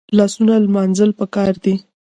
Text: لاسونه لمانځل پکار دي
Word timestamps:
لاسونه 0.17 0.53
لمانځل 0.65 1.11
پکار 1.19 1.53
دي 1.63 1.75